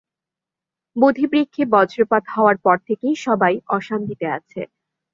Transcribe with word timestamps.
বোধিবৃক্ষে 0.95 1.63
বজ্রপাত 1.73 2.23
হওয়ার 2.33 2.57
পর 2.65 2.77
থেকেই 2.87 3.15
সবাই 3.25 3.55
অশান্তিতে 3.69 4.27
আছে। 4.37 4.61